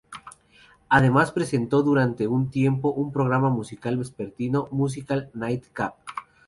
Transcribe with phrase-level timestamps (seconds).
[0.89, 5.93] Además presentó durante un tiempo un programa musical vespertino, "Musical Nite-cap".